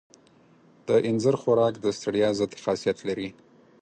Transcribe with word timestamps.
د 0.87 0.89
اینځر 1.05 1.35
خوراک 1.41 1.75
د 1.81 1.85
ستړیا 1.97 2.29
ضد 2.39 2.51
خاصیت 2.63 2.97
لري. 3.07 3.29